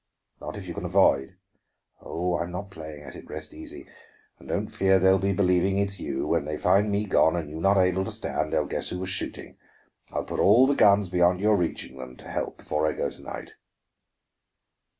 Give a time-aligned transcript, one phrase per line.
[0.41, 1.35] "Not if you can avoid!"
[2.01, 3.85] "Oh, I'm not playing at it; rest easy.
[4.39, 6.25] And don't fear they'll be believing it's you.
[6.25, 9.09] When they find me gone and you not able to stand, they'll guess who was
[9.09, 9.57] shooting.
[10.11, 13.21] I'll put all the guns beyond your reaching them, to help, before I go to
[13.21, 13.51] night."